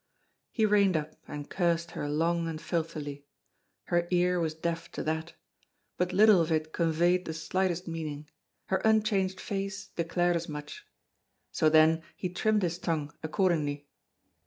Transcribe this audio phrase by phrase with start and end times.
[0.51, 3.27] He reined up and cursed her long and filthily.
[3.83, 5.33] Her ear was deaf to that;
[5.95, 8.27] but little of it conveyed the slightest meaning;
[8.69, 10.87] her unchanged face declared as much.
[11.51, 13.85] So then he trimmed his tongue accordingly.